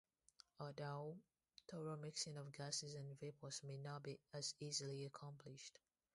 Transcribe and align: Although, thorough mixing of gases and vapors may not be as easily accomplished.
Although, 0.59 1.19
thorough 1.69 1.95
mixing 1.95 2.35
of 2.35 2.51
gases 2.53 2.95
and 2.95 3.19
vapors 3.19 3.61
may 3.61 3.77
not 3.77 4.01
be 4.01 4.19
as 4.33 4.55
easily 4.59 5.05
accomplished. 5.05 5.77